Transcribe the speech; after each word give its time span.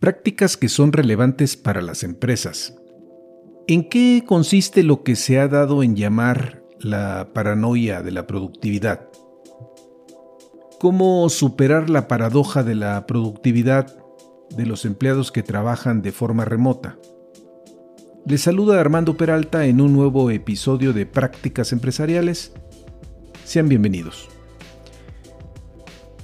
Prácticas 0.00 0.56
que 0.56 0.70
son 0.70 0.94
relevantes 0.94 1.58
para 1.58 1.82
las 1.82 2.04
empresas. 2.04 2.74
¿En 3.68 3.86
qué 3.86 4.24
consiste 4.26 4.82
lo 4.82 5.02
que 5.02 5.14
se 5.14 5.38
ha 5.38 5.46
dado 5.46 5.82
en 5.82 5.94
llamar 5.94 6.64
la 6.80 7.34
paranoia 7.34 8.00
de 8.00 8.10
la 8.10 8.26
productividad? 8.26 9.10
¿Cómo 10.80 11.28
superar 11.28 11.90
la 11.90 12.08
paradoja 12.08 12.62
de 12.62 12.76
la 12.76 13.06
productividad 13.06 13.94
de 14.56 14.64
los 14.64 14.86
empleados 14.86 15.30
que 15.30 15.42
trabajan 15.42 16.00
de 16.00 16.12
forma 16.12 16.46
remota? 16.46 16.96
Les 18.24 18.40
saluda 18.40 18.80
Armando 18.80 19.18
Peralta 19.18 19.66
en 19.66 19.82
un 19.82 19.92
nuevo 19.92 20.30
episodio 20.30 20.94
de 20.94 21.04
Prácticas 21.04 21.72
Empresariales. 21.72 22.54
Sean 23.44 23.68
bienvenidos. 23.68 24.30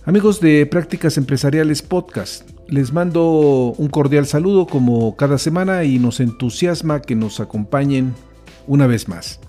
Amigos 0.06 0.40
de 0.40 0.64
Prácticas 0.64 1.18
Empresariales 1.18 1.82
Podcast, 1.82 2.55
les 2.68 2.92
mando 2.92 3.74
un 3.76 3.88
cordial 3.88 4.26
saludo 4.26 4.66
como 4.66 5.16
cada 5.16 5.38
semana 5.38 5.84
y 5.84 5.98
nos 5.98 6.20
entusiasma 6.20 7.00
que 7.00 7.14
nos 7.14 7.41
acompañen 7.41 8.14
una 8.66 8.86
vez 8.86 9.08
más. 9.08 9.41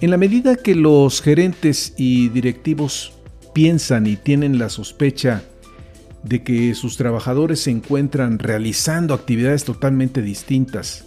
En 0.00 0.10
la 0.10 0.16
medida 0.16 0.56
que 0.56 0.74
los 0.74 1.22
gerentes 1.22 1.94
y 1.96 2.28
directivos 2.30 3.12
piensan 3.52 4.06
y 4.06 4.16
tienen 4.16 4.58
la 4.58 4.68
sospecha 4.68 5.42
de 6.24 6.42
que 6.42 6.74
sus 6.74 6.96
trabajadores 6.96 7.60
se 7.60 7.70
encuentran 7.70 8.38
realizando 8.38 9.14
actividades 9.14 9.64
totalmente 9.64 10.22
distintas 10.22 11.06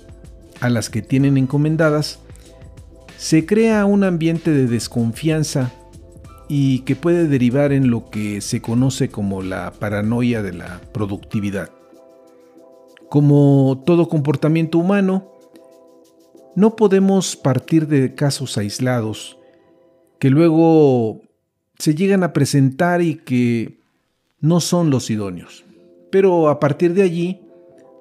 a 0.62 0.70
las 0.70 0.90
que 0.90 1.02
tienen 1.02 1.38
encomendadas, 1.38 2.20
se 3.18 3.46
crea 3.46 3.86
un 3.86 4.04
ambiente 4.04 4.52
de 4.52 4.68
desconfianza 4.68 5.72
y 6.48 6.80
que 6.80 6.96
puede 6.96 7.28
derivar 7.28 7.72
en 7.72 7.90
lo 7.90 8.10
que 8.10 8.42
se 8.42 8.62
conoce 8.62 9.10
como 9.10 9.42
la 9.42 9.72
paranoia 9.72 10.42
de 10.42 10.54
la 10.54 10.82
productividad. 10.92 11.70
Como 13.10 13.84
todo 13.86 14.10
comportamiento 14.10 14.78
humano, 14.78 15.32
no 16.56 16.76
podemos 16.76 17.36
partir 17.36 17.88
de 17.88 18.16
casos 18.16 18.58
aislados 18.58 19.38
que 20.20 20.30
luego 20.30 21.22
se 21.78 21.96
llegan 21.96 22.24
a 22.24 22.34
presentar 22.34 23.02
y 23.02 23.16
que 23.16 23.80
no 24.40 24.60
son 24.60 24.90
los 24.90 25.10
idóneos. 25.10 25.66
Pero 26.12 26.50
a 26.50 26.60
partir 26.60 26.94
de 26.94 27.04
allí, 27.04 27.42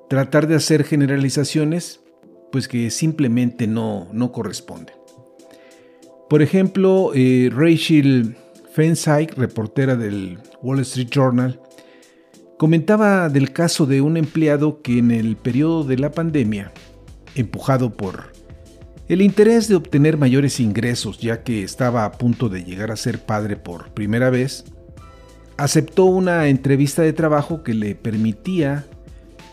tratar 0.08 0.46
de 0.46 0.54
hacer 0.54 0.84
generalizaciones, 0.84 2.00
pues 2.52 2.68
que 2.68 2.90
simplemente 2.90 3.66
no, 3.66 4.08
no 4.12 4.30
corresponden. 4.30 5.03
Por 6.34 6.42
ejemplo, 6.42 7.12
eh, 7.14 7.48
Rachel 7.54 8.34
Feinstein, 8.72 9.28
reportera 9.36 9.94
del 9.94 10.40
Wall 10.62 10.80
Street 10.80 11.06
Journal, 11.08 11.60
comentaba 12.58 13.28
del 13.28 13.52
caso 13.52 13.86
de 13.86 14.00
un 14.00 14.16
empleado 14.16 14.82
que 14.82 14.98
en 14.98 15.12
el 15.12 15.36
periodo 15.36 15.84
de 15.84 15.96
la 15.96 16.10
pandemia, 16.10 16.72
empujado 17.36 17.90
por 17.90 18.32
el 19.06 19.22
interés 19.22 19.68
de 19.68 19.76
obtener 19.76 20.18
mayores 20.18 20.58
ingresos 20.58 21.20
ya 21.20 21.44
que 21.44 21.62
estaba 21.62 22.04
a 22.04 22.10
punto 22.10 22.48
de 22.48 22.64
llegar 22.64 22.90
a 22.90 22.96
ser 22.96 23.20
padre 23.20 23.54
por 23.54 23.94
primera 23.94 24.28
vez, 24.28 24.64
aceptó 25.56 26.04
una 26.06 26.48
entrevista 26.48 27.02
de 27.02 27.12
trabajo 27.12 27.62
que 27.62 27.74
le 27.74 27.94
permitía 27.94 28.86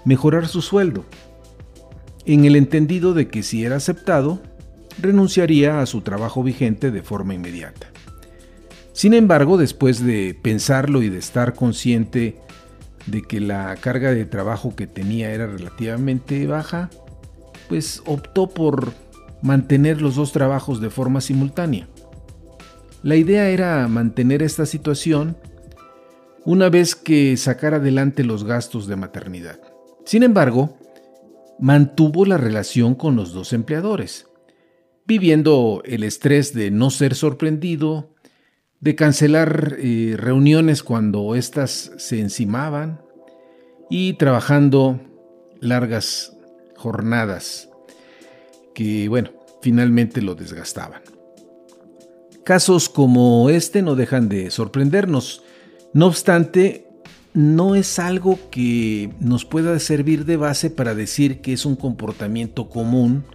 mejorar 0.04 0.48
su 0.48 0.64
sueldo, 0.64 1.06
en 2.26 2.46
el 2.46 2.56
entendido 2.56 3.14
de 3.14 3.28
que 3.28 3.44
si 3.44 3.66
era 3.66 3.76
aceptado, 3.76 4.42
renunciaría 5.00 5.82
a 5.82 5.86
su 5.86 6.02
trabajo 6.02 6.44
vigente 6.44 6.92
de 6.92 7.04
forma 7.04 7.34
inmediata. 7.34 7.88
Sin 8.94 9.14
embargo, 9.14 9.58
después 9.58 10.04
de 10.04 10.38
pensarlo 10.42 11.02
y 11.02 11.10
de 11.10 11.20
estar 11.20 11.54
consciente 11.54 12.38
de 13.06 13.22
que 13.22 13.40
la 13.40 13.76
carga 13.78 14.12
de 14.12 14.26
trabajo 14.26 14.76
que 14.76 14.88
tenía 14.88 15.32
era 15.32 15.48
relativamente 15.48 16.46
baja, 16.46 16.90
pues 17.70 18.04
optó 18.06 18.50
por 18.50 18.94
mantener 19.42 20.02
los 20.02 20.16
dos 20.16 20.32
trabajos 20.32 20.82
de 20.82 20.90
forma 20.90 21.22
simultánea. 21.22 21.88
La 23.02 23.16
idea 23.16 23.50
era 23.50 23.88
mantener 23.88 24.44
esta 24.44 24.66
situación 24.66 25.38
una 26.46 26.70
vez 26.70 26.96
que 26.96 27.38
sacara 27.38 27.78
adelante 27.78 28.24
los 28.24 28.44
gastos 28.44 28.88
de 28.88 28.96
maternidad. 28.96 29.60
Sin 30.06 30.24
embargo, 30.24 30.78
mantuvo 31.60 32.26
la 32.26 32.38
relación 32.38 32.96
con 32.96 33.16
los 33.16 33.34
dos 33.34 33.54
empleadores, 33.54 34.28
viviendo 35.12 35.82
el 35.84 36.06
estrés 36.06 36.54
de 36.54 36.72
no 36.72 36.90
ser 36.90 37.16
sorprendido, 37.16 38.16
de 38.80 38.96
cancelar 38.96 39.76
eh, 39.78 40.16
reuniones 40.18 40.84
cuando 40.84 41.36
éstas 41.36 41.92
se 41.98 42.22
encimaban 42.22 43.02
y 43.90 44.14
trabajando 44.14 45.02
largas 45.60 46.32
jornadas 46.78 47.68
que, 48.74 49.10
bueno, 49.10 49.32
finalmente 49.62 50.22
lo 50.22 50.34
desgastaban. 50.34 51.02
Casos 52.46 52.88
como 52.88 53.50
este 53.50 53.82
no 53.82 53.96
dejan 53.96 54.30
de 54.30 54.50
sorprendernos. 54.50 55.44
No 55.92 56.08
obstante, 56.08 56.88
no 57.34 57.76
es 57.76 58.00
algo 58.00 58.40
que 58.50 59.14
nos 59.20 59.44
pueda 59.44 59.78
servir 59.80 60.24
de 60.24 60.38
base 60.38 60.70
para 60.70 60.96
decir 60.96 61.42
que 61.42 61.52
es 61.52 61.66
un 61.66 61.76
comportamiento 61.76 62.70
común 62.70 63.26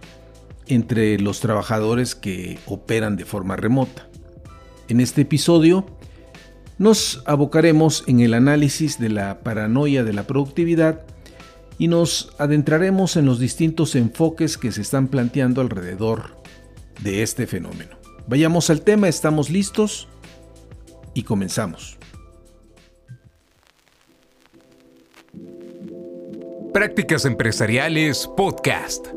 entre 0.67 1.19
los 1.19 1.39
trabajadores 1.39 2.15
que 2.15 2.59
operan 2.65 3.15
de 3.15 3.25
forma 3.25 3.55
remota. 3.55 4.07
En 4.87 4.99
este 4.99 5.21
episodio 5.21 5.85
nos 6.77 7.23
abocaremos 7.25 8.03
en 8.07 8.19
el 8.19 8.33
análisis 8.33 8.99
de 8.99 9.09
la 9.09 9.39
paranoia 9.39 10.03
de 10.03 10.13
la 10.13 10.23
productividad 10.23 11.01
y 11.77 11.87
nos 11.87 12.33
adentraremos 12.37 13.15
en 13.17 13.25
los 13.25 13.39
distintos 13.39 13.95
enfoques 13.95 14.57
que 14.57 14.71
se 14.71 14.81
están 14.81 15.07
planteando 15.07 15.61
alrededor 15.61 16.37
de 17.01 17.23
este 17.23 17.47
fenómeno. 17.47 17.97
Vayamos 18.27 18.69
al 18.69 18.81
tema, 18.81 19.07
estamos 19.07 19.49
listos 19.49 20.07
y 21.13 21.23
comenzamos. 21.23 21.97
Prácticas 26.73 27.25
Empresariales 27.25 28.29
Podcast 28.37 29.16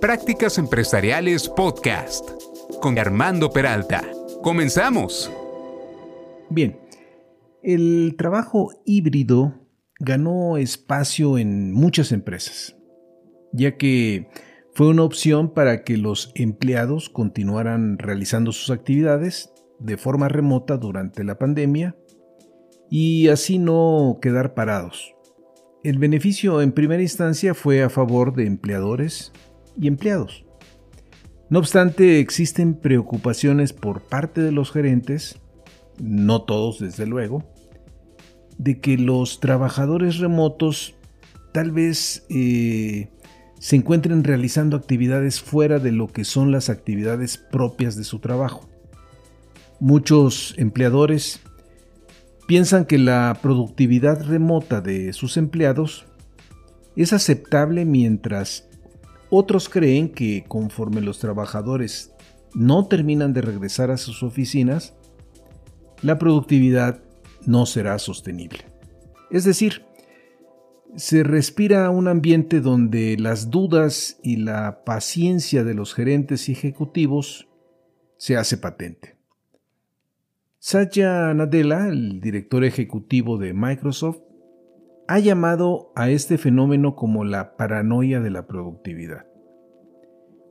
Prácticas 0.00 0.58
Empresariales 0.58 1.48
Podcast 1.48 2.30
con 2.80 3.00
Armando 3.00 3.50
Peralta. 3.50 4.04
Comenzamos. 4.42 5.28
Bien, 6.48 6.78
el 7.64 8.14
trabajo 8.16 8.70
híbrido 8.84 9.54
ganó 9.98 10.56
espacio 10.56 11.36
en 11.36 11.72
muchas 11.72 12.12
empresas, 12.12 12.76
ya 13.52 13.76
que 13.76 14.28
fue 14.72 14.86
una 14.86 15.02
opción 15.02 15.52
para 15.52 15.82
que 15.82 15.96
los 15.96 16.30
empleados 16.36 17.10
continuaran 17.10 17.98
realizando 17.98 18.52
sus 18.52 18.70
actividades 18.70 19.52
de 19.80 19.96
forma 19.96 20.28
remota 20.28 20.76
durante 20.76 21.24
la 21.24 21.38
pandemia 21.38 21.96
y 22.88 23.28
así 23.28 23.58
no 23.58 24.20
quedar 24.22 24.54
parados. 24.54 25.16
El 25.82 25.98
beneficio 25.98 26.62
en 26.62 26.70
primera 26.70 27.02
instancia 27.02 27.52
fue 27.52 27.82
a 27.82 27.90
favor 27.90 28.34
de 28.34 28.46
empleadores, 28.46 29.32
y 29.80 29.88
empleados. 29.88 30.44
No 31.50 31.60
obstante, 31.60 32.20
existen 32.20 32.74
preocupaciones 32.74 33.72
por 33.72 34.02
parte 34.02 34.42
de 34.42 34.52
los 34.52 34.70
gerentes, 34.70 35.38
no 35.98 36.42
todos 36.42 36.78
desde 36.78 37.06
luego, 37.06 37.44
de 38.58 38.80
que 38.80 38.98
los 38.98 39.40
trabajadores 39.40 40.18
remotos 40.18 40.94
tal 41.52 41.70
vez 41.70 42.26
eh, 42.28 43.08
se 43.58 43.76
encuentren 43.76 44.24
realizando 44.24 44.76
actividades 44.76 45.40
fuera 45.40 45.78
de 45.78 45.92
lo 45.92 46.08
que 46.08 46.24
son 46.24 46.52
las 46.52 46.68
actividades 46.68 47.38
propias 47.38 47.96
de 47.96 48.04
su 48.04 48.18
trabajo. 48.18 48.68
Muchos 49.80 50.54
empleadores 50.58 51.40
piensan 52.46 52.84
que 52.84 52.98
la 52.98 53.38
productividad 53.40 54.22
remota 54.26 54.80
de 54.80 55.12
sus 55.12 55.36
empleados 55.36 56.06
es 56.96 57.12
aceptable 57.12 57.84
mientras 57.84 58.68
Otros 59.30 59.68
creen 59.68 60.08
que 60.10 60.44
conforme 60.48 61.00
los 61.00 61.18
trabajadores 61.18 62.14
no 62.54 62.86
terminan 62.86 63.32
de 63.32 63.42
regresar 63.42 63.90
a 63.90 63.98
sus 63.98 64.22
oficinas, 64.22 64.94
la 66.02 66.18
productividad 66.18 67.02
no 67.46 67.66
será 67.66 67.98
sostenible. 67.98 68.64
Es 69.30 69.44
decir, 69.44 69.84
se 70.96 71.22
respira 71.22 71.90
un 71.90 72.08
ambiente 72.08 72.60
donde 72.60 73.16
las 73.18 73.50
dudas 73.50 74.18
y 74.22 74.36
la 74.36 74.84
paciencia 74.84 75.64
de 75.64 75.74
los 75.74 75.94
gerentes 75.94 76.48
y 76.48 76.52
ejecutivos 76.52 77.48
se 78.16 78.36
hace 78.36 78.56
patente. 78.56 79.16
Satya 80.58 81.32
Nadella, 81.34 81.88
el 81.88 82.20
director 82.20 82.64
ejecutivo 82.64 83.38
de 83.38 83.54
Microsoft, 83.54 84.20
ha 85.08 85.18
llamado 85.18 85.90
a 85.96 86.10
este 86.10 86.36
fenómeno 86.36 86.94
como 86.94 87.24
la 87.24 87.56
paranoia 87.56 88.20
de 88.20 88.30
la 88.30 88.46
productividad. 88.46 89.26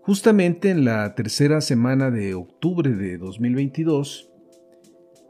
Justamente 0.02 0.72
en 0.72 0.84
la 0.84 1.14
tercera 1.14 1.62
semana 1.62 2.10
de 2.10 2.34
octubre 2.34 2.90
de 2.90 3.20
2022, 3.20 4.32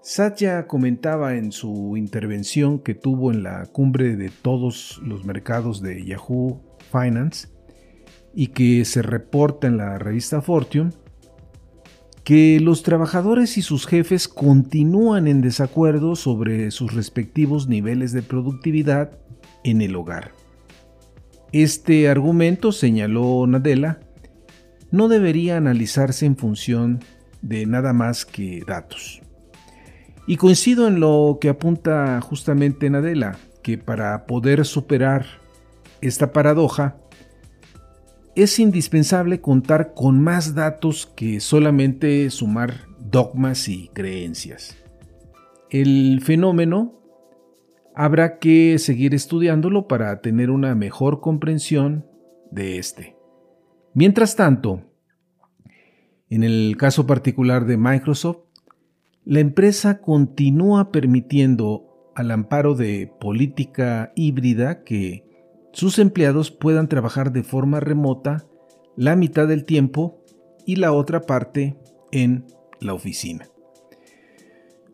Satya 0.02 0.66
comentaba 0.66 1.36
en 1.36 1.52
su 1.52 1.98
intervención 1.98 2.80
que 2.80 2.96
tuvo 2.96 3.32
en 3.32 3.44
la 3.44 3.66
cumbre 3.66 4.16
de 4.16 4.30
todos 4.30 5.02
los 5.04 5.26
mercados 5.26 5.82
de 5.82 6.06
Yahoo 6.06 6.62
Finance 6.90 7.50
y 8.34 8.48
que 8.48 8.86
se 8.86 9.02
reporta 9.02 9.68
en 9.68 9.76
la 9.76 10.00
revista 10.00 10.42
Fortune, 10.42 10.92
que 12.28 12.60
los 12.60 12.84
trabajadores 12.84 13.58
y 13.58 13.62
sus 13.62 13.88
jefes 13.88 14.28
continúan 14.28 15.30
en 15.30 15.40
desacuerdo 15.40 16.18
sobre 16.18 16.72
sus 16.72 16.94
respectivos 16.94 17.70
niveles 17.70 18.12
de 18.12 18.22
productividad 18.22 19.18
en 19.64 19.82
el 19.82 19.96
hogar. 19.96 20.34
Este 21.54 22.10
argumento, 22.10 22.74
señaló 22.74 23.48
Nadella, 23.48 24.02
no 24.92 25.08
debería 25.08 25.56
analizarse 25.56 26.26
en 26.26 26.36
función 26.36 27.00
de 27.42 27.66
nada 27.66 27.94
más 27.94 28.26
que 28.26 28.62
datos. 28.68 29.22
Y 30.28 30.36
coincido 30.36 30.90
en 30.90 31.00
lo 31.00 31.38
que 31.40 31.48
apunta 31.48 32.20
justamente 32.20 32.90
Nadella, 32.90 33.38
que 33.64 33.78
para 33.78 34.26
poder 34.26 34.66
superar 34.66 35.26
esta 36.02 36.34
paradoja, 36.34 36.98
es 38.38 38.60
indispensable 38.60 39.42
contar 39.42 39.96
con 39.96 40.22
más 40.22 40.54
datos 40.54 41.08
que 41.08 41.40
solamente 41.40 42.30
sumar 42.30 42.86
dogmas 43.00 43.68
y 43.68 43.90
creencias. 43.90 44.78
El 45.72 46.22
fenómeno 46.22 47.02
habrá 47.96 48.38
que 48.38 48.78
seguir 48.78 49.16
estudiándolo 49.16 49.88
para 49.88 50.22
tener 50.22 50.52
una 50.52 50.76
mejor 50.76 51.20
comprensión 51.20 52.06
de 52.52 52.78
este. 52.78 53.16
Mientras 53.96 54.36
tanto, 54.36 54.84
en 56.30 56.44
el 56.44 56.76
caso 56.78 57.08
particular 57.08 57.66
de 57.66 57.78
Microsoft, 57.78 58.42
la 59.26 59.40
empresa 59.40 60.00
continúa 60.00 60.92
permitiendo 60.92 62.12
al 62.16 62.30
amparo 62.30 62.76
de 62.76 63.12
política 63.20 64.12
híbrida 64.16 64.84
que 64.84 65.27
sus 65.78 66.00
empleados 66.00 66.50
puedan 66.50 66.90
trabajar 66.90 67.32
de 67.32 67.44
forma 67.44 67.80
remota 67.80 68.48
la 68.96 69.16
mitad 69.16 69.48
del 69.48 69.64
tiempo 69.64 70.24
y 70.66 70.78
la 70.78 70.92
otra 70.92 71.22
parte 71.22 71.78
en 72.12 72.48
la 72.80 72.96
oficina. 72.96 73.48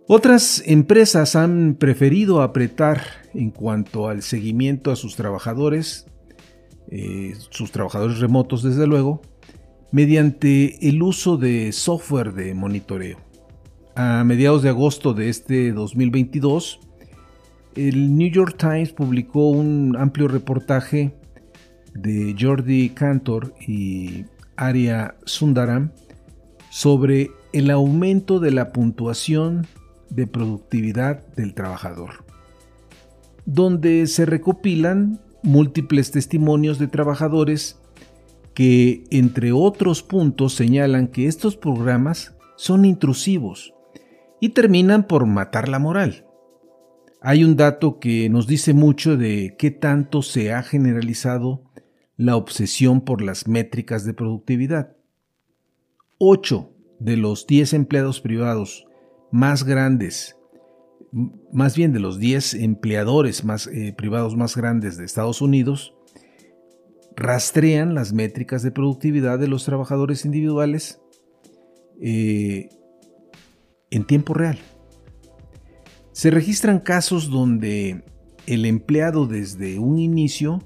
Otras 0.10 0.62
empresas 0.66 1.38
han 1.38 1.76
preferido 1.76 2.42
apretar 2.42 3.02
en 3.34 3.52
cuanto 3.52 4.10
al 4.10 4.24
seguimiento 4.24 4.92
a 4.92 4.98
sus 4.98 5.16
trabajadores, 5.16 6.06
eh, 6.92 7.34
sus 7.50 7.72
trabajadores 7.72 8.20
remotos 8.20 8.62
desde 8.62 8.86
luego, 8.86 9.22
mediante 9.94 10.90
el 10.90 11.02
uso 11.02 11.38
de 11.38 11.72
software 11.72 12.34
de 12.34 12.54
monitoreo 12.54 13.20
a 13.96 14.26
mediados 14.26 14.64
de 14.64 14.70
agosto 14.70 15.14
de 15.14 15.30
este 15.30 15.72
2022, 15.72 16.82
el 17.76 18.16
New 18.16 18.30
York 18.30 18.56
Times 18.58 18.92
publicó 18.92 19.50
un 19.50 19.96
amplio 19.98 20.28
reportaje 20.28 21.14
de 21.94 22.36
Jordi 22.40 22.90
Cantor 22.90 23.54
y 23.66 24.26
Arya 24.56 25.16
Sundaram 25.26 25.92
sobre 26.70 27.32
el 27.52 27.70
aumento 27.70 28.40
de 28.40 28.52
la 28.52 28.72
puntuación 28.72 29.68
de 30.10 30.28
productividad 30.28 31.26
del 31.36 31.54
trabajador, 31.54 32.26
donde 33.46 34.08
se 34.08 34.26
recopilan 34.26 35.20
múltiples 35.44 36.12
testimonios 36.12 36.80
de 36.80 36.88
trabajadores 36.88 37.80
que, 38.54 39.04
entre 39.10 39.52
otros 39.52 40.04
puntos, 40.04 40.54
señalan 40.54 41.08
que 41.08 41.28
estos 41.28 41.58
programas 41.58 42.36
son 42.56 42.86
intrusivos 42.86 43.74
y 44.40 44.50
terminan 44.50 45.08
por 45.08 45.26
matar 45.26 45.70
la 45.70 45.80
moral. 45.80 46.26
Hay 47.26 47.46
un 47.46 47.56
dato 47.56 48.00
que 48.02 48.28
nos 48.28 48.48
dice 48.48 48.74
mucho 48.74 49.16
de 49.16 49.56
qué 49.58 49.72
tanto 49.72 50.22
se 50.22 50.52
ha 50.52 50.62
generalizado 50.62 51.64
la 52.18 52.36
obsesión 52.36 53.00
por 53.00 53.22
las 53.22 53.48
métricas 53.48 54.04
de 54.04 54.14
productividad. 54.14 54.98
8 56.18 56.70
de 57.00 57.16
los 57.16 57.48
10 57.48 57.76
empleados 57.76 58.20
privados 58.20 58.86
más 59.32 59.64
grandes, 59.64 60.36
más 61.54 61.78
bien 61.78 61.94
de 61.94 62.02
los 62.02 62.20
10 62.20 62.56
empleadores 62.56 63.46
más, 63.46 63.68
eh, 63.68 63.94
privados 63.98 64.36
más 64.36 64.58
grandes 64.58 64.98
de 64.98 65.06
Estados 65.06 65.42
Unidos, 65.42 65.96
rastrean 67.16 67.96
las 67.96 68.12
métricas 68.12 68.64
de 68.64 68.72
productividad 68.72 69.40
de 69.40 69.48
los 69.48 69.64
trabajadores 69.64 70.26
individuales 70.26 71.00
eh, 72.02 72.68
en 73.92 74.06
tiempo 74.06 74.34
real. 74.34 74.60
Se 76.14 76.30
registran 76.30 76.80
casos 76.80 77.32
donde 77.32 78.04
el 78.46 78.66
empleado 78.66 79.26
desde 79.26 79.80
un 79.80 79.98
inicio 79.98 80.62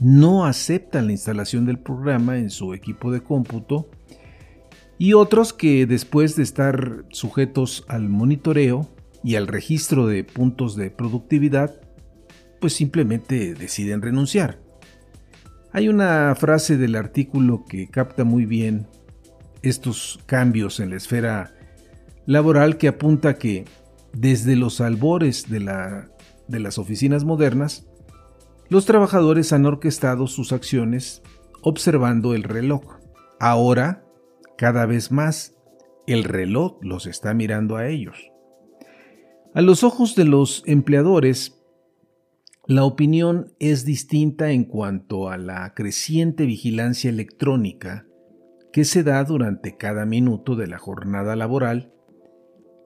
no 0.00 0.46
acepta 0.46 1.02
la 1.02 1.12
instalación 1.12 1.66
del 1.66 1.78
programa 1.78 2.38
en 2.38 2.48
su 2.48 2.72
equipo 2.72 3.12
de 3.12 3.20
cómputo 3.20 3.90
y 4.96 5.12
otros 5.12 5.52
que 5.52 5.84
después 5.84 6.36
de 6.36 6.42
estar 6.42 7.04
sujetos 7.10 7.84
al 7.88 8.08
monitoreo 8.08 8.88
y 9.22 9.34
al 9.36 9.46
registro 9.46 10.06
de 10.06 10.24
puntos 10.24 10.74
de 10.74 10.90
productividad, 10.90 11.80
pues 12.58 12.72
simplemente 12.72 13.54
deciden 13.54 14.00
renunciar. 14.00 14.58
Hay 15.70 15.88
una 15.88 16.34
frase 16.34 16.78
del 16.78 16.96
artículo 16.96 17.64
que 17.68 17.88
capta 17.88 18.24
muy 18.24 18.46
bien 18.46 18.86
estos 19.62 20.18
cambios 20.24 20.80
en 20.80 20.90
la 20.90 20.96
esfera 20.96 21.52
laboral 22.24 22.78
que 22.78 22.88
apunta 22.88 23.34
que 23.34 23.66
desde 24.12 24.56
los 24.56 24.80
albores 24.80 25.48
de, 25.48 25.60
la, 25.60 26.10
de 26.48 26.60
las 26.60 26.78
oficinas 26.78 27.24
modernas, 27.24 27.86
los 28.68 28.84
trabajadores 28.84 29.52
han 29.52 29.66
orquestado 29.66 30.26
sus 30.26 30.52
acciones 30.52 31.22
observando 31.62 32.34
el 32.34 32.42
reloj. 32.42 32.98
Ahora, 33.40 34.04
cada 34.56 34.86
vez 34.86 35.10
más, 35.10 35.56
el 36.06 36.24
reloj 36.24 36.78
los 36.82 37.06
está 37.06 37.34
mirando 37.34 37.76
a 37.76 37.88
ellos. 37.88 38.16
A 39.54 39.62
los 39.62 39.84
ojos 39.84 40.14
de 40.14 40.24
los 40.24 40.62
empleadores, 40.66 41.58
la 42.66 42.84
opinión 42.84 43.54
es 43.58 43.84
distinta 43.84 44.50
en 44.50 44.64
cuanto 44.64 45.30
a 45.30 45.38
la 45.38 45.72
creciente 45.74 46.44
vigilancia 46.44 47.08
electrónica 47.08 48.06
que 48.72 48.84
se 48.84 49.02
da 49.02 49.24
durante 49.24 49.76
cada 49.76 50.04
minuto 50.04 50.54
de 50.54 50.66
la 50.66 50.78
jornada 50.78 51.34
laboral 51.34 51.94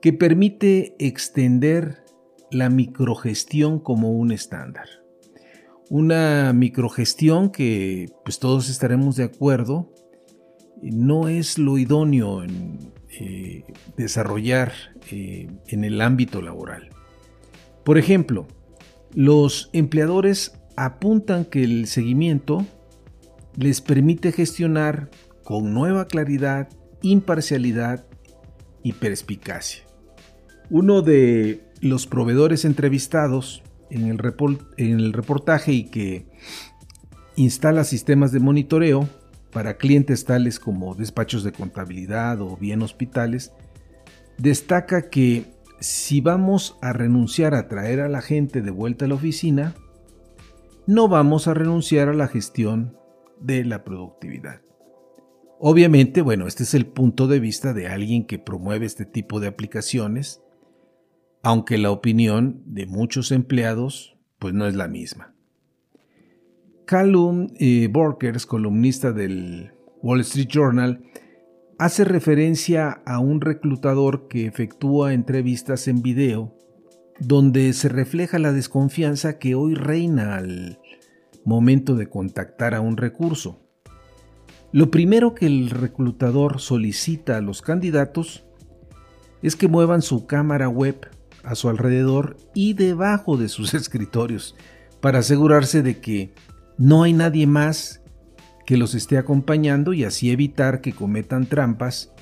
que 0.02 0.12
permite 0.12 0.97
extender 0.99 2.04
la 2.50 2.68
microgestión 2.68 3.78
como 3.78 4.11
un 4.11 4.32
estándar. 4.32 4.88
Una 5.88 6.52
microgestión 6.52 7.50
que 7.50 8.11
pues 8.25 8.40
todos 8.40 8.68
estaremos 8.68 9.14
de 9.14 9.25
acuerdo 9.25 9.92
no 10.82 11.28
es 11.28 11.56
lo 11.56 11.78
idóneo 11.78 12.42
en 12.42 12.92
eh, 13.21 13.64
desarrollar 13.97 14.73
eh, 15.12 15.49
en 15.68 15.85
el 15.85 16.00
ámbito 16.00 16.42
laboral. 16.42 16.90
Por 17.85 17.97
ejemplo, 17.97 18.49
los 19.14 19.71
empleadores 19.73 20.61
apuntan 20.76 21.44
que 21.44 21.62
el 21.62 21.87
seguimiento 21.87 22.66
les 23.56 23.80
permite 23.80 24.32
gestionar 24.32 25.11
con 25.44 25.73
nueva 25.73 26.09
claridad, 26.09 26.68
imparcialidad 27.02 28.04
y 28.82 28.94
perspicacia. 28.94 29.91
Uno 30.73 31.02
de 31.02 31.71
los 31.83 32.07
proveedores 32.07 32.64
entrevistados 32.64 33.62
en 33.91 34.07
el, 34.09 35.12
reportaje 35.12 35.73
y 35.73 35.85
que 35.91 36.25
instala 37.37 37.85
sistemas 37.85 38.33
de 38.33 38.41
monitoreo 38.41 39.07
para 39.52 39.76
clientes 39.76 40.25
tales 40.25 40.59
como 40.59 40.95
despachos 40.95 41.45
de 41.45 41.52
contabilidad 41.52 42.41
o 42.41 42.57
bien 42.57 42.81
hospitales, 42.81 43.52
destaca 44.38 45.11
que 45.11 45.52
si 45.79 46.23
vamos 46.23 46.79
a 46.81 46.95
renunciar 46.95 47.55
a 47.55 47.69
traer 47.69 48.00
a 48.00 48.09
la 48.09 48.23
gente 48.23 48.62
de 48.62 48.71
vuelta 48.71 49.05
a 49.05 49.09
la 49.09 49.17
oficina, 49.17 49.75
no 50.87 51.07
vamos 51.07 51.49
a 51.49 51.52
renunciar 51.52 52.09
a 52.09 52.14
la 52.14 52.29
gestión 52.29 52.97
de 53.38 53.62
la 53.67 53.85
productividad. 53.85 54.62
Obviamente, 55.61 56.23
bueno, 56.23 56.47
este 56.47 56.62
es 56.62 56.73
el 56.73 56.87
punto 56.87 57.29
de 57.29 57.41
vista 57.41 57.75
de 57.75 57.88
alguien 57.88 58.25
que 58.25 58.38
promueve 58.38 58.87
este 58.87 59.05
tipo 59.05 59.38
de 59.38 59.49
aplicaciones, 59.49 60.41
aunque 61.42 61.78
la 61.78 61.90
opinión 61.90 62.62
de 62.66 62.87
muchos 62.87 63.32
empleados 63.32 64.16
pues 64.38 64.54
no 64.54 64.66
es 64.66 64.75
la 64.75 64.88
misma. 64.88 65.34
Callum 66.84 67.49
eh, 67.58 67.88
Borkers, 67.90 68.44
columnista 68.46 69.12
del 69.12 69.72
Wall 70.02 70.20
Street 70.20 70.49
Journal, 70.49 71.04
hace 71.78 72.04
referencia 72.04 73.02
a 73.06 73.18
un 73.18 73.40
reclutador 73.40 74.28
que 74.28 74.46
efectúa 74.46 75.12
entrevistas 75.12 75.88
en 75.88 76.02
video 76.02 76.56
donde 77.18 77.72
se 77.72 77.88
refleja 77.88 78.38
la 78.38 78.52
desconfianza 78.52 79.38
que 79.38 79.54
hoy 79.54 79.75
reina 79.75 80.37
al 80.37 80.80
momento 81.44 81.94
de 81.94 82.08
contactar 82.08 82.75
a 82.75 82.80
un 82.80 82.96
recurso. 82.96 83.61
Lo 84.72 84.90
primero 84.90 85.34
que 85.34 85.46
el 85.46 85.70
reclutador 85.70 86.61
solicita 86.61 87.37
a 87.37 87.40
los 87.40 87.62
candidatos 87.62 88.44
es 89.42 89.54
que 89.56 89.68
muevan 89.68 90.02
su 90.02 90.26
cámara 90.26 90.68
web 90.68 91.08
a 91.44 91.54
su 91.54 91.68
alrededor 91.68 92.37
y 92.54 92.75
debajo 92.75 93.37
de 93.37 93.49
sus 93.49 93.75
escritorios 93.75 94.54
para 95.00 95.20
asegurarse 95.20 95.82
de 95.82 96.00
que 96.00 96.32
no 96.78 97.02
hay 97.02 97.12
nadie 97.12 97.46
más 97.46 98.00
que 98.66 98.76
los 98.76 98.94
esté 98.94 99.18
acompañando 99.18 99.92
y 99.92 100.04
así 100.04 100.30
evitar 100.30 100.80
que 100.80 100.92
cometan 100.92 101.46
trampas 101.46 102.12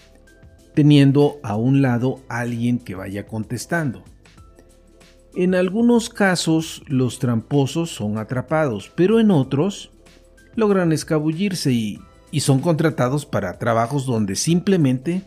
teniendo 0.74 1.38
a 1.42 1.56
un 1.56 1.82
lado 1.82 2.20
alguien 2.28 2.78
que 2.78 2.94
vaya 2.94 3.26
contestando. 3.26 4.04
En 5.34 5.54
algunos 5.54 6.08
casos 6.08 6.82
los 6.88 7.18
tramposos 7.18 7.90
son 7.90 8.18
atrapados, 8.18 8.90
pero 8.94 9.20
en 9.20 9.30
otros 9.30 9.92
logran 10.56 10.92
escabullirse 10.92 11.72
y, 11.72 12.00
y 12.30 12.40
son 12.40 12.60
contratados 12.60 13.26
para 13.26 13.58
trabajos 13.58 14.06
donde 14.06 14.34
simplemente 14.34 15.22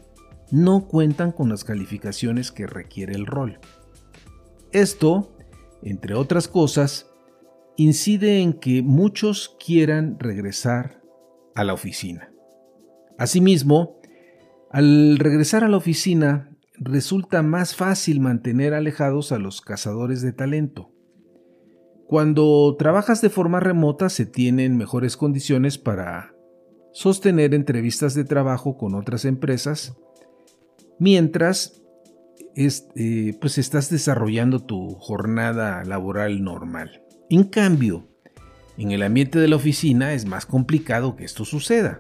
no 0.51 0.87
cuentan 0.87 1.31
con 1.31 1.49
las 1.49 1.63
calificaciones 1.63 2.51
que 2.51 2.67
requiere 2.67 3.13
el 3.15 3.25
rol. 3.25 3.59
Esto, 4.73 5.31
entre 5.83 6.15
otras 6.15 6.47
cosas, 6.47 7.09
incide 7.77 8.41
en 8.41 8.53
que 8.53 8.81
muchos 8.81 9.55
quieran 9.63 10.17
regresar 10.19 11.03
a 11.53 11.63
la 11.63 11.73
oficina. 11.73 12.33
Asimismo, 13.19 14.01
al 14.71 15.19
regresar 15.19 15.63
a 15.63 15.67
la 15.67 15.77
oficina, 15.77 16.57
resulta 16.73 17.43
más 17.43 17.75
fácil 17.75 18.19
mantener 18.19 18.73
alejados 18.73 19.31
a 19.31 19.37
los 19.37 19.61
cazadores 19.61 20.23
de 20.23 20.33
talento. 20.33 20.91
Cuando 22.07 22.75
trabajas 22.77 23.21
de 23.21 23.29
forma 23.29 23.59
remota 23.59 24.09
se 24.09 24.25
tienen 24.25 24.75
mejores 24.75 25.17
condiciones 25.17 25.77
para 25.77 26.33
sostener 26.93 27.53
entrevistas 27.53 28.15
de 28.15 28.23
trabajo 28.23 28.75
con 28.75 28.95
otras 28.95 29.25
empresas, 29.25 29.95
mientras 30.97 31.82
eh, 32.55 33.37
pues 33.39 33.57
estás 33.57 33.89
desarrollando 33.89 34.59
tu 34.59 34.95
jornada 34.95 35.83
laboral 35.83 36.43
normal. 36.43 37.01
En 37.29 37.43
cambio, 37.43 38.07
en 38.77 38.91
el 38.91 39.03
ambiente 39.03 39.39
de 39.39 39.47
la 39.47 39.55
oficina 39.55 40.13
es 40.13 40.25
más 40.25 40.45
complicado 40.45 41.15
que 41.15 41.25
esto 41.25 41.45
suceda. 41.45 41.99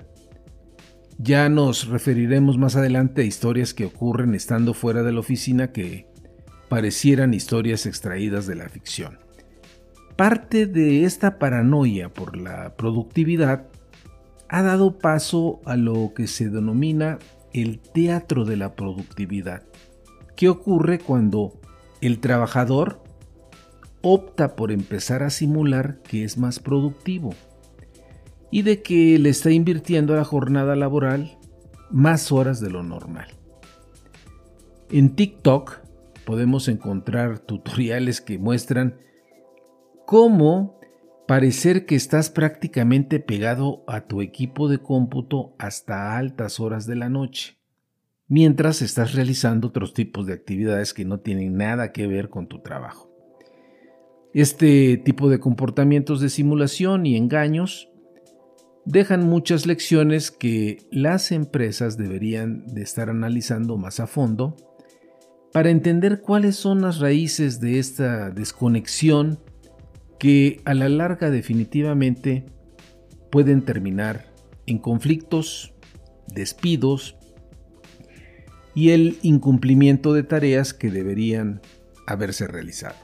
Ya 1.17 1.47
nos 1.49 1.87
referiremos 1.87 2.57
más 2.57 2.75
adelante 2.75 3.21
a 3.21 3.25
historias 3.25 3.73
que 3.73 3.85
ocurren 3.85 4.33
estando 4.33 4.73
fuera 4.73 5.03
de 5.03 5.11
la 5.11 5.19
oficina 5.19 5.71
que 5.71 6.07
parecieran 6.69 7.33
historias 7.33 7.85
extraídas 7.85 8.47
de 8.47 8.55
la 8.55 8.67
ficción. 8.69 9.19
Parte 10.15 10.65
de 10.65 11.05
esta 11.05 11.37
paranoia 11.37 12.09
por 12.09 12.35
la 12.35 12.75
productividad 12.75 13.67
ha 14.49 14.61
dado 14.61 14.97
paso 14.97 15.61
a 15.65 15.75
lo 15.75 16.13
que 16.15 16.27
se 16.27 16.49
denomina 16.49 17.19
el 17.53 17.79
teatro 17.79 18.45
de 18.45 18.57
la 18.57 18.75
productividad. 18.75 19.63
¿Qué 20.35 20.49
ocurre 20.49 20.99
cuando 20.99 21.59
el 22.01 22.19
trabajador 22.19 23.03
opta 24.01 24.55
por 24.55 24.71
empezar 24.71 25.23
a 25.23 25.29
simular 25.29 26.01
que 26.01 26.23
es 26.23 26.37
más 26.37 26.59
productivo 26.59 27.33
y 28.51 28.63
de 28.63 28.81
que 28.81 29.17
le 29.19 29.29
está 29.29 29.51
invirtiendo 29.51 30.13
a 30.13 30.17
la 30.17 30.23
jornada 30.23 30.75
laboral 30.75 31.37
más 31.91 32.31
horas 32.31 32.59
de 32.59 32.71
lo 32.71 32.81
normal? 32.83 33.27
En 34.89 35.15
TikTok 35.15 35.79
podemos 36.25 36.67
encontrar 36.67 37.39
tutoriales 37.39 38.19
que 38.19 38.39
muestran 38.39 38.97
cómo 40.05 40.79
parecer 41.27 41.85
que 41.85 41.95
estás 41.95 42.29
prácticamente 42.29 43.19
pegado 43.19 43.83
a 43.87 44.01
tu 44.01 44.21
equipo 44.21 44.67
de 44.67 44.79
cómputo 44.79 45.55
hasta 45.59 46.17
altas 46.17 46.59
horas 46.59 46.85
de 46.85 46.95
la 46.95 47.09
noche 47.09 47.62
mientras 48.27 48.81
estás 48.81 49.13
realizando 49.13 49.67
otros 49.67 49.93
tipos 49.93 50.25
de 50.25 50.33
actividades 50.33 50.93
que 50.93 51.05
no 51.05 51.19
tienen 51.19 51.55
nada 51.55 51.91
que 51.91 52.07
ver 52.07 52.29
con 52.29 52.47
tu 52.47 52.61
trabajo. 52.61 53.11
Este 54.33 54.97
tipo 54.97 55.29
de 55.29 55.39
comportamientos 55.39 56.19
de 56.19 56.29
simulación 56.29 57.05
y 57.05 57.15
engaños 57.17 57.89
dejan 58.85 59.27
muchas 59.27 59.65
lecciones 59.65 60.31
que 60.31 60.77
las 60.91 61.31
empresas 61.31 61.97
deberían 61.97 62.65
de 62.67 62.81
estar 62.81 63.09
analizando 63.09 63.77
más 63.77 63.99
a 63.99 64.07
fondo 64.07 64.55
para 65.53 65.69
entender 65.69 66.21
cuáles 66.21 66.55
son 66.55 66.81
las 66.81 66.99
raíces 66.99 67.59
de 67.59 67.77
esta 67.77 68.31
desconexión 68.31 69.39
que 70.17 70.61
a 70.65 70.73
la 70.73 70.89
larga 70.89 71.29
definitivamente 71.29 72.45
pueden 73.31 73.61
terminar 73.61 74.33
en 74.65 74.79
conflictos, 74.79 75.73
despidos 76.27 77.17
y 78.75 78.89
el 78.89 79.17
incumplimiento 79.21 80.13
de 80.13 80.23
tareas 80.23 80.73
que 80.73 80.89
deberían 80.89 81.61
haberse 82.07 82.47
realizado. 82.47 82.95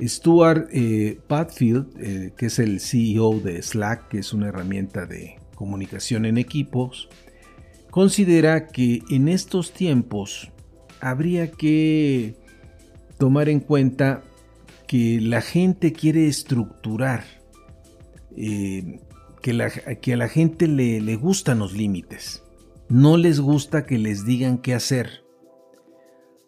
Stuart 0.00 0.68
eh, 0.72 1.20
Padfield, 1.26 1.88
eh, 2.00 2.32
que 2.36 2.46
es 2.46 2.58
el 2.58 2.80
CEO 2.80 3.40
de 3.40 3.62
Slack, 3.62 4.08
que 4.08 4.18
es 4.18 4.32
una 4.32 4.48
herramienta 4.48 5.06
de 5.06 5.36
comunicación 5.54 6.24
en 6.24 6.38
equipos, 6.38 7.08
considera 7.90 8.68
que 8.68 9.02
en 9.10 9.28
estos 9.28 9.72
tiempos 9.72 10.50
habría 11.00 11.50
que 11.50 12.34
tomar 13.18 13.48
en 13.48 13.60
cuenta 13.60 14.22
que 14.86 15.20
la 15.20 15.42
gente 15.42 15.92
quiere 15.92 16.26
estructurar, 16.26 17.24
eh, 18.36 19.00
que, 19.42 19.50
a 20.12 20.16
la 20.16 20.28
gente 20.28 20.66
le, 20.66 21.00
le 21.00 21.16
gustan 21.16 21.58
los 21.58 21.72
límites 21.72 22.42
no 22.90 23.16
les 23.16 23.40
gusta 23.40 23.86
que 23.86 23.98
les 23.98 24.24
digan 24.24 24.58
qué 24.58 24.74
hacer. 24.74 25.24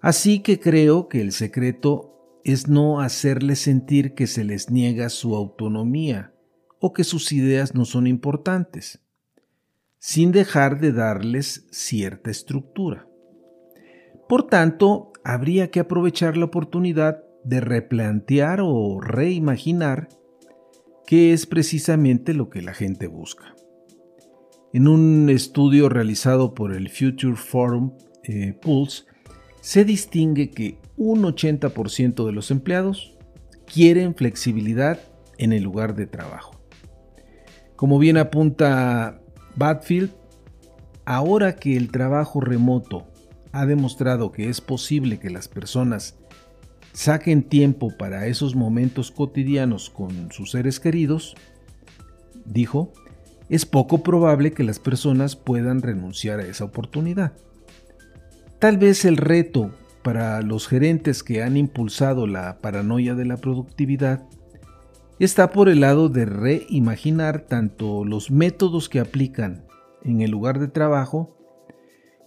Así 0.01 0.41
que 0.41 0.59
creo 0.59 1.09
que 1.09 1.21
el 1.21 1.31
secreto 1.31 2.41
es 2.45 2.67
no 2.67 3.01
hacerles 3.01 3.61
sentir 3.61 4.15
que 4.15 4.27
se 4.27 4.43
les 4.43 4.69
niega 4.69 5.09
su 5.09 5.37
autonomía 5.37 6.35
o 6.81 6.93
que 6.93 7.05
sus 7.05 7.31
ideas 7.31 7.77
no 7.77 7.85
son 7.85 8.09
importantes, 8.09 9.01
sin 10.01 10.33
dejar 10.33 10.81
de 10.81 10.91
darles 10.91 11.69
cierta 11.71 12.33
estructura. 12.33 13.07
Por 14.29 14.49
tanto, 14.49 15.13
habría 15.23 15.71
que 15.71 15.79
aprovechar 15.79 16.37
la 16.37 16.47
oportunidad 16.47 17.23
de 17.45 17.61
replantear 17.61 18.61
o 18.61 19.01
reimaginar 19.01 20.09
qué 21.07 21.33
es 21.33 21.47
precisamente 21.47 22.35
lo 22.35 22.51
que 22.51 22.63
la 22.63 22.75
gente 22.75 23.07
busca. 23.07 23.55
En 24.73 24.89
un 24.89 25.29
estudio 25.29 25.91
realizado 25.91 26.55
por 26.55 26.73
el 26.73 26.89
Future 26.89 27.37
Forum 27.37 27.93
eh, 28.25 28.55
Pulse, 28.59 29.05
se 29.61 29.85
distingue 29.85 30.51
que 30.51 30.79
un 30.97 31.25
80% 31.25 32.25
de 32.25 32.33
los 32.33 32.51
empleados 32.51 33.15
quieren 33.67 34.15
flexibilidad 34.15 34.99
en 35.37 35.53
el 35.53 35.63
lugar 35.63 35.95
de 35.95 36.07
trabajo. 36.07 36.59
Como 37.77 37.99
bien 37.99 38.17
apunta 38.17 39.21
Badfield, 39.57 40.11
ahora 41.05 41.57
que 41.57 41.77
el 41.77 41.91
trabajo 41.91 42.41
remoto 42.41 43.07
ha 43.53 43.67
demostrado 43.67 44.33
que 44.33 44.49
es 44.49 44.63
posible 44.63 45.19
que 45.19 45.29
las 45.29 45.49
personas 45.49 46.19
saquen 46.95 47.43
tiempo 47.43 47.95
para 47.99 48.27
esos 48.27 48.55
momentos 48.55 49.11
cotidianos 49.11 49.91
con 49.91 50.33
sus 50.33 50.53
seres 50.53 50.81
queridos, 50.81 51.35
dijo, 52.47 52.93
es 53.53 53.67
poco 53.67 54.03
probable 54.03 54.53
que 54.53 54.65
las 54.65 54.79
personas 54.79 55.37
puedan 55.37 55.83
renunciar 55.83 56.41
a 56.41 56.47
esa 56.47 56.65
oportunidad. 56.65 57.35
Tal 58.59 58.79
vez 58.79 59.05
el 59.05 59.19
reto 59.19 59.73
para 60.03 60.41
los 60.41 60.67
gerentes 60.67 61.23
que 61.23 61.43
han 61.43 61.59
impulsado 61.59 62.27
la 62.27 62.61
paranoia 62.63 63.15
de 63.15 63.27
la 63.27 63.37
productividad 63.37 64.27
está 65.19 65.51
por 65.51 65.69
el 65.69 65.81
lado 65.81 66.09
de 66.09 66.25
reimaginar 66.25 67.43
tanto 67.43 68.07
los 68.07 68.31
métodos 68.31 68.89
que 68.89 69.01
aplican 69.01 69.67
en 70.03 70.23
el 70.23 70.31
lugar 70.31 70.59
de 70.59 70.69
trabajo, 70.69 71.37